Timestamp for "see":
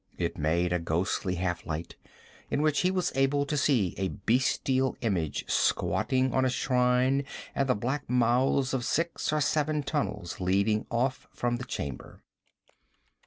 3.55-3.93